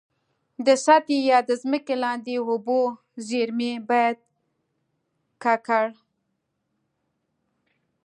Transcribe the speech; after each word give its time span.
د 0.65 0.67
سطحي 0.85 1.19
یا 1.31 1.39
د 1.49 1.51
ځمکي 1.61 1.95
لاندي 2.03 2.35
اوبو 2.45 2.79
زیرمي 3.27 3.73
باید 3.89 4.17
ککړ. 5.43 5.87